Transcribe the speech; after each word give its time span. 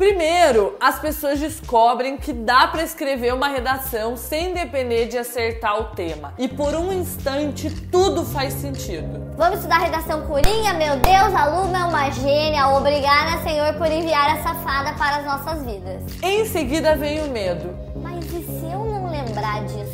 Primeiro, 0.00 0.78
as 0.80 0.98
pessoas 0.98 1.38
descobrem 1.38 2.16
que 2.16 2.32
dá 2.32 2.66
para 2.68 2.82
escrever 2.82 3.34
uma 3.34 3.48
redação 3.48 4.16
sem 4.16 4.54
depender 4.54 5.08
de 5.08 5.18
acertar 5.18 5.78
o 5.78 5.84
tema. 5.94 6.32
E 6.38 6.48
por 6.48 6.74
um 6.74 6.90
instante 6.90 7.68
tudo 7.92 8.24
faz 8.24 8.54
sentido. 8.54 9.30
Vamos 9.36 9.56
estudar 9.56 9.76
redação 9.76 10.26
Coringa? 10.26 10.72
Meu 10.72 10.96
Deus, 10.96 11.34
a 11.34 11.44
Luma 11.44 11.80
é 11.80 11.84
uma 11.84 12.10
gênia. 12.12 12.68
Obrigada, 12.68 13.42
Senhor, 13.42 13.74
por 13.74 13.92
enviar 13.92 14.38
essa 14.38 14.54
fada 14.54 14.94
para 14.94 15.16
as 15.16 15.24
nossas 15.26 15.66
vidas. 15.66 16.02
Em 16.22 16.46
seguida 16.46 16.96
vem 16.96 17.20
o 17.20 17.30
medo. 17.30 17.68
Mas 17.96 18.24
e 18.24 18.42
se 18.42 18.72
eu 18.72 18.82
não 18.82 19.10
lembrar 19.10 19.64
disso 19.64 19.89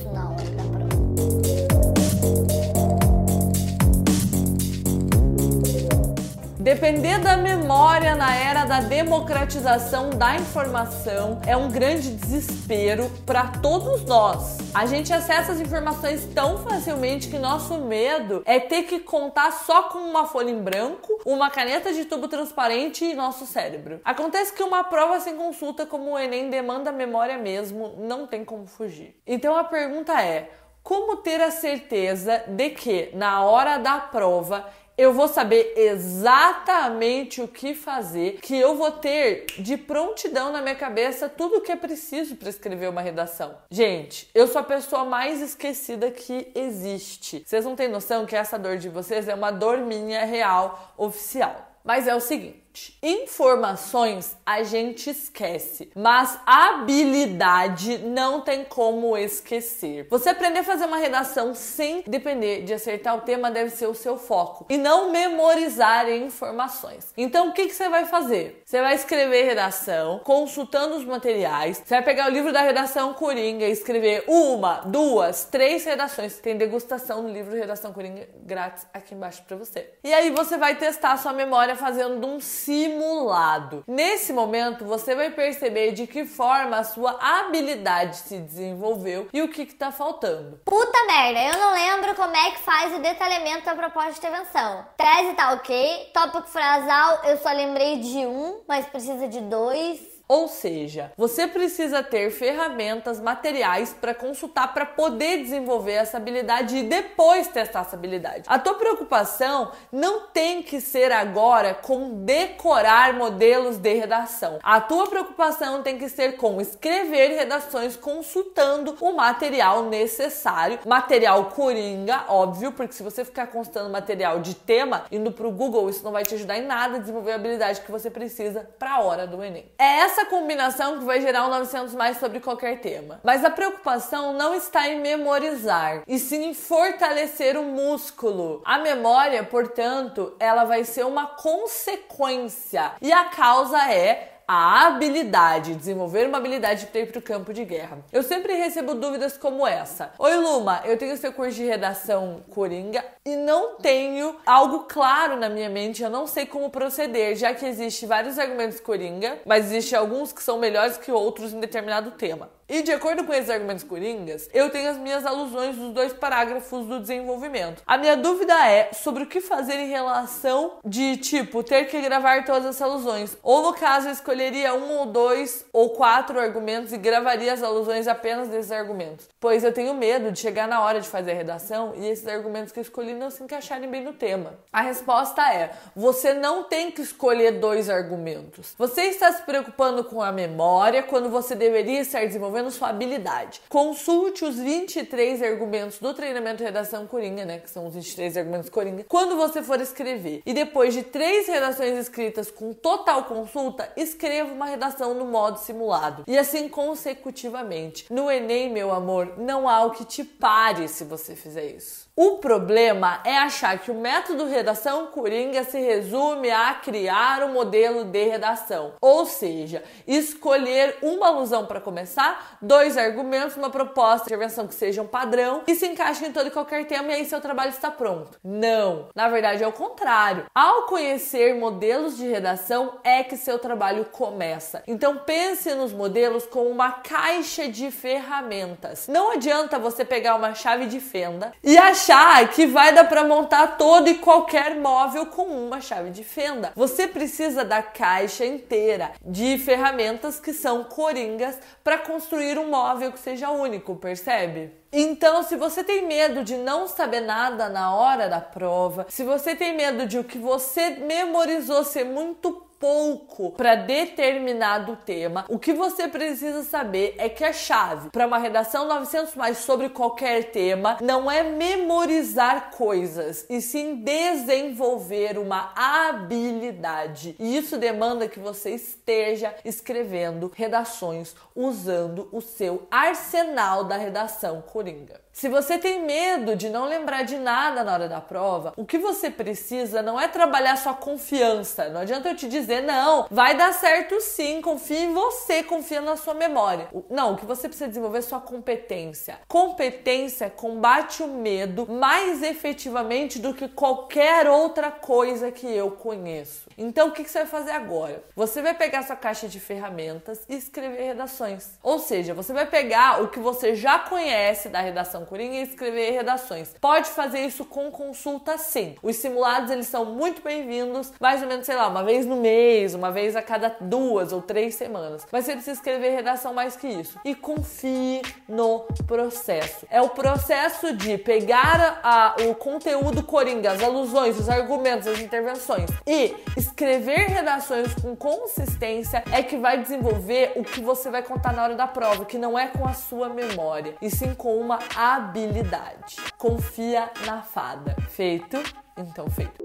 Depender 6.77 7.18
da 7.20 7.38
memória 7.38 8.14
na 8.14 8.36
era 8.36 8.66
da 8.66 8.80
democratização 8.80 10.11
da 10.11 10.36
informação 10.36 11.41
é 11.46 11.56
um 11.56 11.70
grande 11.70 12.10
desespero 12.10 13.10
para 13.24 13.46
todos 13.62 14.05
nós. 14.05 14.59
A 14.74 14.84
gente 14.84 15.10
acessa 15.10 15.52
as 15.52 15.59
informações 15.59 16.27
tão 16.34 16.59
facilmente 16.59 17.28
que 17.28 17.38
nosso 17.38 17.78
medo 17.78 18.42
é 18.45 18.60
ter 18.60 18.83
que 18.83 19.00
contar 19.00 19.52
só 19.52 19.84
com 19.84 20.00
uma 20.00 20.27
folha 20.27 20.50
em 20.50 20.62
branco, 20.62 21.19
uma 21.24 21.48
caneta 21.48 21.95
de 21.95 22.05
tubo 22.05 22.28
transparente 22.28 23.06
e 23.06 23.14
nosso 23.14 23.47
cérebro. 23.47 23.98
Acontece 24.05 24.52
que 24.52 24.62
uma 24.62 24.84
prova 24.84 25.19
sem 25.19 25.34
consulta 25.34 25.86
como 25.86 26.11
o 26.11 26.19
Enem 26.19 26.50
demanda 26.50 26.92
memória 26.92 27.38
mesmo, 27.38 27.95
não 27.97 28.27
tem 28.27 28.45
como 28.45 28.66
fugir. 28.66 29.19
Então 29.27 29.56
a 29.56 29.64
pergunta 29.64 30.20
é: 30.20 30.50
como 30.83 31.16
ter 31.16 31.41
a 31.41 31.50
certeza 31.50 32.45
de 32.47 32.69
que 32.70 33.11
na 33.14 33.42
hora 33.42 33.78
da 33.78 33.98
prova 33.98 34.66
eu 34.96 35.12
vou 35.12 35.28
saber 35.28 35.74
exatamente 35.77 37.42
o 37.42 37.48
que 37.48 37.74
fazer, 37.74 38.38
que 38.41 38.56
eu 38.56 38.77
vou 38.77 38.91
ter 38.91 39.45
de 39.59 39.77
prontidão 39.77 40.50
na 40.50 40.62
minha 40.62 40.74
cabeça 40.74 41.28
tudo 41.28 41.56
o 41.56 41.60
que 41.60 41.72
é 41.72 41.77
preciso 41.77 42.36
para 42.36 42.48
escrever 42.48 42.88
uma 42.88 43.02
redação. 43.02 43.56
Gente, 43.70 44.28
eu 44.34 44.47
sou 44.48 44.61
a 44.61 44.64
pessoa 44.64 45.05
mais 45.05 45.42
esquecida 45.42 46.11
que 46.11 46.50
existe. 46.55 47.42
Vocês 47.44 47.64
não 47.64 47.77
têm 47.77 47.89
noção 47.89 48.24
que 48.24 48.34
essa 48.34 48.58
dor 48.58 48.78
de 48.78 48.89
vocês 48.89 49.28
é 49.28 49.34
uma 49.34 49.50
dor 49.50 49.78
minha 49.78 50.24
real, 50.24 50.94
oficial. 50.97 51.72
Mas 51.84 52.08
é 52.08 52.14
o 52.17 52.20
seguinte, 52.20 52.61
Informações 53.02 54.36
a 54.44 54.62
gente 54.62 55.10
esquece, 55.10 55.91
mas 55.94 56.38
habilidade 56.44 57.98
não 57.98 58.41
tem 58.41 58.64
como 58.64 59.16
esquecer. 59.16 60.06
Você 60.10 60.28
aprender 60.30 60.60
a 60.60 60.64
fazer 60.64 60.84
uma 60.84 60.98
redação 60.98 61.55
sem 61.55 62.02
depender 62.06 62.62
de 62.62 62.74
acertar 62.74 63.16
o 63.16 63.22
tema 63.22 63.50
deve 63.50 63.70
ser 63.70 63.86
o 63.86 63.94
seu 63.94 64.18
foco 64.18 64.66
e 64.68 64.77
não 64.77 65.10
memorizar 65.10 66.08
informações. 66.10 67.12
Então, 67.16 67.48
o 67.48 67.52
que, 67.52 67.66
que 67.66 67.74
você 67.74 67.88
vai 67.88 68.05
fazer? 68.05 68.62
Você 68.64 68.80
vai 68.80 68.94
escrever 68.94 69.44
redação 69.44 70.20
consultando 70.24 70.96
os 70.96 71.05
materiais. 71.05 71.83
Você 71.84 71.94
vai 71.94 72.02
pegar 72.02 72.27
o 72.27 72.30
livro 72.30 72.52
da 72.52 72.61
redação 72.61 73.14
Coringa 73.14 73.66
e 73.66 73.72
escrever 73.72 74.24
uma, 74.27 74.83
duas, 74.86 75.44
três 75.44 75.84
redações. 75.84 76.38
Tem 76.38 76.56
degustação 76.56 77.22
no 77.22 77.28
livro 77.28 77.55
Redação 77.55 77.92
Coringa 77.92 78.28
grátis 78.44 78.86
aqui 78.92 79.14
embaixo 79.14 79.42
para 79.46 79.56
você. 79.56 79.90
E 80.05 80.12
aí 80.12 80.30
você 80.30 80.56
vai 80.56 80.77
testar 80.77 81.16
sua 81.16 81.33
memória 81.33 81.74
fazendo 81.77 82.27
um 82.27 82.40
simulado. 82.67 83.84
Nesse 83.86 84.33
momento, 84.33 84.84
você 84.84 85.14
vai 85.14 85.31
perceber 85.31 85.92
de 85.92 86.05
que 86.05 86.25
forma 86.25 86.78
a 86.78 86.84
sua 86.84 87.17
habilidade 87.20 88.17
se 88.17 88.39
desenvolveu 88.39 89.28
e 89.33 89.41
o 89.41 89.48
que 89.48 89.62
está 89.62 89.92
faltando. 89.92 90.61
Puta 90.64 91.06
merda, 91.06 91.41
eu 91.45 91.61
não 91.61 91.73
lembro 91.73 92.17
como 92.17 92.36
é 92.36 92.50
que 92.50 92.58
faz 92.58 92.92
o 92.92 92.98
detalhamento 92.98 93.64
da 93.64 93.77
proposta 93.77 94.11
de 94.11 94.19
intervenção. 94.19 94.84
Tese 94.97 95.34
tá 95.34 95.53
ok, 95.53 96.11
tópico 96.12 96.48
frasal 96.48 97.20
eu 97.25 97.39
só 97.39 97.53
lembrei 97.53 98.00
de 98.00 98.27
um, 98.27 98.61
mas 98.67 98.86
precisa 98.86 99.28
de 99.28 99.41
dois. 99.42 100.16
Ou 100.28 100.48
seja, 100.48 101.12
você 101.16 101.46
precisa 101.46 102.02
ter 102.02 102.30
ferramentas, 102.30 103.20
materiais 103.20 103.94
para 103.98 104.12
consultar 104.12 104.74
para 104.74 104.84
poder 104.84 105.42
desenvolver 105.42 105.92
essa 105.92 106.16
habilidade 106.16 106.77
e 106.77 106.83
depois 106.83 107.46
testar 107.46 107.83
essa 107.83 107.94
habilidade. 107.94 108.42
A 108.46 108.58
tua 108.58 108.74
preocupação 108.74 109.70
não 109.92 110.27
tem 110.28 110.62
que 110.62 110.80
ser 110.80 111.12
agora 111.12 111.74
com 111.74 112.24
decorar 112.24 113.14
modelos 113.14 113.78
de 113.78 113.95
redação. 113.95 114.58
A 114.62 114.80
tua 114.80 115.06
preocupação 115.06 115.83
tem 115.83 115.96
que 115.96 116.08
ser 116.08 116.36
com 116.36 116.61
escrever 116.61 117.28
redações 117.36 117.96
consultando 117.96 118.96
o 119.01 119.12
material 119.12 119.84
necessário, 119.84 120.80
material 120.84 121.46
coringa, 121.46 122.24
óbvio, 122.28 122.72
porque 122.72 122.95
se 122.95 123.02
você 123.02 123.24
ficar 123.24 123.46
consultando 123.46 123.90
material 123.90 124.40
de 124.40 124.55
tema 124.55 125.05
indo 125.12 125.30
para 125.30 125.46
o 125.46 125.52
Google, 125.52 125.89
isso 125.89 126.02
não 126.02 126.12
vai 126.12 126.24
te 126.24 126.34
ajudar 126.34 126.58
em 126.58 126.67
nada 126.67 126.96
a 126.96 126.98
desenvolver 126.98 127.33
a 127.33 127.36
habilidade 127.36 127.80
que 127.80 127.92
você 127.92 128.11
precisa 128.11 128.69
para 128.76 128.94
a 128.94 129.00
hora 129.00 129.26
do 129.26 129.43
Enem. 129.43 129.70
É 129.78 130.00
essa 130.00 130.15
essa 130.16 130.25
combinação 130.25 130.99
que 130.99 131.04
vai 131.04 131.20
gerar 131.20 131.44
um 131.44 131.50
900 131.50 131.94
mais 131.94 132.19
sobre 132.19 132.40
qualquer 132.40 132.81
tema. 132.81 133.20
Mas 133.22 133.44
a 133.44 133.50
preocupação 133.50 134.32
não 134.32 134.54
está 134.54 134.88
em 134.88 134.99
memorizar, 134.99 136.02
e 136.06 136.19
sim 136.19 136.46
em 136.46 136.54
fortalecer 136.54 137.54
o 137.58 137.62
músculo. 137.62 138.62
A 138.64 138.78
memória, 138.78 139.44
portanto, 139.44 140.34
ela 140.40 140.64
vai 140.64 140.84
ser 140.84 141.04
uma 141.04 141.26
consequência, 141.26 142.93
e 143.02 143.12
a 143.12 143.26
causa 143.26 143.93
é 143.93 144.36
a 144.49 144.87
habilidade, 144.87 145.75
desenvolver 145.75 146.29
uma 146.29 146.38
habilidade 146.38 146.87
para 146.87 147.00
ir 147.00 147.06
para 147.06 147.19
o 147.19 147.23
campo 147.23 147.52
de 147.52 147.64
guerra. 147.64 147.99
Eu 148.12 148.23
sempre 148.23 148.55
recebo 148.55 148.94
dúvidas 148.94 149.37
como 149.37 149.67
essa. 149.67 150.12
Oi 150.19 150.37
Luma, 150.37 150.82
eu 150.84 150.96
tenho 150.96 151.17
seu 151.17 151.32
curso 151.32 151.56
de 151.56 151.64
redação 151.64 152.44
Coringa 152.50 153.05
e 153.25 153.34
não 153.34 153.76
tenho 153.76 154.37
algo 154.46 154.84
claro 154.88 155.37
na 155.37 155.49
minha 155.49 155.69
mente, 155.69 156.02
eu 156.02 156.11
não 156.11 156.29
sei 156.29 156.46
como 156.46 156.70
proceder, 156.70 157.34
já 157.34 157.52
que 157.52 157.67
existe 157.67 158.06
vários 158.06 158.38
argumentos 158.38 158.79
Coringa, 158.79 159.40
mas 159.44 159.67
existe 159.67 159.96
alguns 159.96 160.32
que 160.32 160.43
são 160.43 160.58
melhores 160.58 160.96
que 160.96 161.11
outros 161.11 161.52
em 161.52 161.58
determinado 161.58 162.12
tema. 162.12 162.49
E 162.69 162.82
de 162.82 162.90
acordo 162.90 163.22
com 163.22 163.32
esses 163.32 163.49
argumentos 163.49 163.84
coringas, 163.84 164.50
eu 164.52 164.69
tenho 164.70 164.90
as 164.90 164.96
minhas 164.96 165.25
alusões 165.25 165.76
dos 165.76 165.93
dois 165.93 166.12
parágrafos 166.12 166.84
do 166.84 166.99
desenvolvimento. 166.99 167.81
A 167.87 167.96
minha 167.96 168.16
dúvida 168.16 168.54
é 168.69 168.93
sobre 168.93 169.22
o 169.22 169.26
que 169.26 169.40
fazer 169.40 169.75
em 169.75 169.88
relação 169.88 170.78
de 170.84 171.16
tipo 171.16 171.62
ter 171.62 171.84
que 171.84 172.00
gravar 172.00 172.44
todas 172.44 172.66
as 172.66 172.82
alusões. 172.82 173.37
Ou 173.40 173.62
no 173.62 173.72
caso, 173.72 174.08
eu 174.08 174.12
escolheria 174.12 174.75
um 174.75 174.99
ou 174.99 175.06
dois 175.06 175.64
ou 175.72 175.90
quatro 175.90 176.40
argumentos 176.40 176.93
e 176.93 176.99
gravaria 176.99 177.52
as 177.52 177.62
alusões 177.62 178.08
apenas 178.08 178.49
desses 178.49 178.72
argumentos. 178.72 179.28
Pois 179.38 179.62
eu 179.62 179.72
tenho 179.72 179.94
medo 179.94 180.32
de 180.32 180.40
chegar 180.40 180.66
na 180.66 180.81
hora 180.82 181.00
de 181.00 181.08
fazer 181.08 181.31
a 181.31 181.34
redação 181.34 181.94
e 181.96 182.08
esses 182.08 182.26
argumentos 182.26 182.72
que 182.72 182.81
eu 182.81 182.82
escolhi 182.82 183.14
não 183.14 183.31
se 183.31 183.44
encaixarem 183.44 183.88
bem 183.88 184.02
no 184.02 184.12
tema. 184.12 184.54
A 184.72 184.81
resposta 184.81 185.54
é: 185.54 185.70
você 185.94 186.34
não 186.34 186.64
tem 186.64 186.90
que 186.90 187.00
escolher 187.00 187.60
dois 187.60 187.88
argumentos. 187.88 188.75
Você 188.76 189.02
está 189.02 189.31
se 189.31 189.43
preocupando 189.43 190.02
com 190.02 190.20
a 190.20 190.32
memória 190.32 191.04
quando 191.04 191.31
você 191.31 191.54
deveria 191.54 192.00
estar 192.00 192.26
desenvolvendo 192.26 192.56
desenvolvendo 192.56 192.70
sua 192.70 192.88
habilidade. 192.88 193.61
Consulte 193.69 194.44
os 194.44 194.56
23 194.56 195.43
argumentos 195.43 195.99
do 195.99 196.14
treinamento 196.14 196.62
Redação 196.62 197.06
Coringa, 197.06 197.44
né? 197.44 197.58
Que 197.58 197.70
são 197.70 197.87
os 197.87 197.94
23 197.94 198.37
argumentos 198.37 198.70
Coringa, 198.70 199.05
quando 199.05 199.37
você 199.37 199.62
for 199.62 199.81
escrever. 199.81 200.43
E 200.46 200.55
depois 200.55 200.94
de 200.94 201.02
três 201.02 201.46
redações 201.46 201.99
escritas 201.99 202.50
com 202.50 202.72
total 202.72 203.25
consulta, 203.25 203.90
escreva 203.96 204.52
uma 204.52 204.66
redação 204.66 205.14
no 205.14 205.26
modo 205.26 205.58
simulado. 205.58 206.25
E 206.26 206.38
assim 206.38 206.69
consecutivamente. 206.69 208.06
No 208.11 208.31
Enem, 208.31 208.72
meu 208.72 208.93
amor, 208.93 209.34
não 209.37 209.69
há 209.69 209.84
o 209.84 209.90
que 209.90 210.05
te 210.05 210.25
pare 210.25 210.88
se 210.88 211.05
você 211.05 211.37
fizer 211.37 211.66
isso. 211.66 212.06
O 212.19 212.38
problema 212.38 213.20
é 213.26 213.37
achar 213.37 213.78
que 213.78 213.90
o 213.90 213.94
método 213.94 214.46
redação 214.46 215.08
coringa 215.08 215.62
se 215.64 215.78
resume 215.78 216.50
a 216.50 216.72
criar 216.72 217.43
um 217.43 217.52
modelo 217.52 218.06
de 218.06 218.25
redação, 218.25 218.94
ou 219.02 219.26
seja, 219.26 219.84
escolher 220.06 220.96
uma 221.02 221.28
alusão 221.28 221.66
para 221.66 221.78
começar, 221.78 222.45
dois 222.61 222.96
argumentos, 222.96 223.56
uma 223.56 223.70
proposta 223.70 224.26
de 224.26 224.34
intervenção 224.34 224.67
que 224.67 224.75
sejam 224.75 225.06
padrão 225.06 225.62
e 225.67 225.75
se 225.75 225.87
encaixem 225.87 226.29
em 226.29 226.32
todo 226.32 226.49
e 226.49 226.50
qualquer 226.50 226.87
tema 226.87 227.08
e 227.08 227.14
aí 227.14 227.25
seu 227.25 227.40
trabalho 227.40 227.70
está 227.70 227.90
pronto. 227.90 228.38
Não, 228.43 229.08
na 229.14 229.29
verdade 229.29 229.62
é 229.62 229.67
o 229.67 229.73
contrário. 229.73 230.46
Ao 230.55 230.82
conhecer 230.82 231.55
modelos 231.55 232.17
de 232.17 232.26
redação 232.26 232.99
é 233.02 233.23
que 233.23 233.37
seu 233.37 233.58
trabalho 233.58 234.05
começa. 234.06 234.82
Então 234.87 235.19
pense 235.19 235.75
nos 235.75 235.93
modelos 235.93 236.46
como 236.46 236.69
uma 236.69 236.93
caixa 236.93 237.69
de 237.69 237.90
ferramentas. 237.90 239.08
Não 239.08 239.32
adianta 239.32 239.78
você 239.78 240.04
pegar 240.04 240.37
uma 240.37 240.54
chave 240.54 240.87
de 240.87 241.00
fenda 241.00 241.52
e 241.62 241.76
achar 241.76 242.48
que 242.48 242.66
vai 242.66 242.93
dar 242.93 243.04
para 243.04 243.25
montar 243.25 243.76
todo 243.76 244.08
e 244.08 244.16
qualquer 244.16 244.76
móvel 244.76 245.26
com 245.26 245.44
uma 245.44 245.81
chave 245.81 246.10
de 246.10 246.25
fenda. 246.25 246.72
Você 246.75 247.06
precisa 247.06 247.64
da 247.64 247.82
caixa 247.82 248.44
inteira 248.44 249.12
de 249.25 249.58
ferramentas 249.58 250.38
que 250.38 250.52
são 250.52 250.84
coringas 250.84 251.58
para 251.82 251.98
construir 251.98 252.35
um 252.58 252.70
móvel 252.70 253.12
que 253.12 253.18
seja 253.18 253.50
único, 253.50 253.96
percebe? 253.96 254.72
Então, 254.92 255.42
se 255.42 255.56
você 255.56 255.84
tem 255.84 256.06
medo 256.06 256.42
de 256.42 256.56
não 256.56 256.86
saber 256.86 257.20
nada 257.20 257.68
na 257.68 257.94
hora 257.94 258.28
da 258.28 258.40
prova, 258.40 259.06
se 259.08 259.24
você 259.24 259.54
tem 259.54 259.76
medo 259.76 260.06
de 260.06 260.18
o 260.18 260.24
que 260.24 260.38
você 260.38 260.90
memorizou 260.90 261.84
ser 261.84 262.04
muito 262.04 262.52
pouco 262.86 263.50
para 263.50 263.74
determinado 263.74 264.96
tema. 265.04 265.44
O 265.48 265.58
que 265.58 265.72
você 265.72 266.06
precisa 266.06 266.62
saber 266.62 267.16
é 267.18 267.28
que 267.28 267.42
a 267.42 267.52
chave 267.52 268.10
para 268.10 268.28
uma 268.28 268.38
redação 268.38 268.86
900 268.86 269.34
mais 269.34 269.58
sobre 269.58 269.88
qualquer 269.88 270.52
tema 270.52 270.96
não 271.02 271.28
é 271.28 271.42
memorizar 271.42 272.70
coisas, 272.70 273.44
e 273.50 273.60
sim 273.60 273.96
desenvolver 273.96 275.36
uma 275.36 275.72
habilidade. 275.74 277.34
E 277.40 277.56
isso 277.56 277.76
demanda 277.76 278.28
que 278.28 278.38
você 278.38 278.70
esteja 278.70 279.52
escrevendo 279.64 280.52
redações 280.54 281.34
usando 281.56 282.28
o 282.30 282.40
seu 282.40 282.86
arsenal 282.88 283.82
da 283.82 283.96
redação 283.96 284.62
coringa. 284.62 285.25
Se 285.36 285.50
você 285.50 285.76
tem 285.76 286.02
medo 286.02 286.56
de 286.56 286.70
não 286.70 286.86
lembrar 286.86 287.22
de 287.22 287.36
nada 287.36 287.84
na 287.84 287.92
hora 287.92 288.08
da 288.08 288.22
prova, 288.22 288.72
o 288.74 288.86
que 288.86 288.96
você 288.96 289.28
precisa 289.28 290.00
não 290.00 290.18
é 290.18 290.26
trabalhar 290.26 290.76
sua 290.76 290.94
confiança. 290.94 291.90
Não 291.90 292.00
adianta 292.00 292.30
eu 292.30 292.34
te 292.34 292.48
dizer, 292.48 292.80
não, 292.80 293.26
vai 293.30 293.54
dar 293.54 293.74
certo 293.74 294.18
sim, 294.18 294.62
confia 294.62 295.00
em 295.00 295.12
você, 295.12 295.62
confia 295.62 296.00
na 296.00 296.16
sua 296.16 296.32
memória. 296.32 296.88
Não, 297.10 297.34
o 297.34 297.36
que 297.36 297.44
você 297.44 297.68
precisa 297.68 297.86
desenvolver 297.86 298.20
é 298.20 298.22
sua 298.22 298.40
competência. 298.40 299.38
Competência 299.46 300.48
combate 300.48 301.22
o 301.22 301.28
medo 301.28 301.86
mais 301.86 302.42
efetivamente 302.42 303.38
do 303.38 303.52
que 303.52 303.68
qualquer 303.68 304.48
outra 304.48 304.90
coisa 304.90 305.52
que 305.52 305.66
eu 305.66 305.90
conheço. 305.90 306.66
Então, 306.78 307.08
o 307.08 307.12
que 307.12 307.22
você 307.28 307.40
vai 307.40 307.46
fazer 307.46 307.72
agora? 307.72 308.24
Você 308.34 308.62
vai 308.62 308.72
pegar 308.72 309.02
sua 309.02 309.16
caixa 309.16 309.46
de 309.48 309.60
ferramentas 309.60 310.44
e 310.48 310.56
escrever 310.56 311.08
redações. 311.08 311.72
Ou 311.82 311.98
seja, 311.98 312.32
você 312.32 312.54
vai 312.54 312.64
pegar 312.64 313.22
o 313.22 313.28
que 313.28 313.38
você 313.38 313.74
já 313.74 313.98
conhece 313.98 314.70
da 314.70 314.80
redação 314.80 315.25
Coringa 315.26 315.56
e 315.56 315.62
escrever 315.62 316.12
redações. 316.12 316.75
Pode 316.81 317.08
fazer 317.11 317.40
isso 317.40 317.64
com 317.64 317.90
consulta 317.90 318.56
sim. 318.56 318.94
Os 319.02 319.17
simulados 319.17 319.70
eles 319.70 319.87
são 319.87 320.05
muito 320.05 320.43
bem-vindos, 320.43 321.12
mais 321.20 321.43
ou 321.43 321.49
menos, 321.49 321.67
sei 321.67 321.76
lá, 321.76 321.88
uma 321.88 322.05
vez 322.05 322.25
no 322.25 322.37
mês, 322.37 322.94
uma 322.94 323.11
vez 323.11 323.37
a 323.37 323.43
cada 323.43 323.76
duas 323.81 324.32
ou 324.32 324.40
três 324.40 324.75
semanas. 324.75 325.26
Mas 325.31 325.44
você 325.44 325.52
precisa 325.52 325.76
escrever 325.76 326.11
redação 326.11 326.55
mais 326.55 326.76
que 326.76 326.87
isso. 326.87 327.19
E 327.25 327.34
confie 327.34 328.23
no 328.49 328.81
processo. 329.06 329.87
É 329.90 330.00
o 330.00 330.08
processo 330.08 330.94
de 330.94 331.19
pegar 331.19 332.00
a, 332.02 332.37
o 332.49 332.55
conteúdo 332.55 333.22
Coringa, 333.22 333.72
as 333.72 333.82
alusões, 333.82 334.38
os 334.38 334.49
argumentos, 334.49 335.06
as 335.06 335.20
intervenções 335.20 335.90
e 336.06 336.34
escrever 336.56 337.29
redações 337.29 337.94
com 337.94 338.14
consistência 338.14 339.25
é 339.32 339.43
que 339.43 339.56
vai 339.56 339.81
desenvolver 339.81 340.52
o 340.56 340.62
que 340.62 340.81
você 340.81 341.11
vai 341.11 341.22
contar 341.22 341.52
na 341.52 341.62
hora 341.62 341.75
da 341.75 341.87
prova, 341.87 342.25
que 342.25 342.38
não 342.38 342.58
é 342.58 342.69
com 342.69 342.87
a 342.87 342.93
sua 342.93 343.29
memória, 343.29 343.94
e 344.00 344.11
sim 344.11 344.34
com 344.34 344.56
uma 344.56 344.79
habilidade. 345.16 346.16
Confia 346.38 347.10
na 347.26 347.42
fada. 347.42 347.96
Feito? 348.08 348.62
Então 348.96 349.28
feito. 349.30 349.64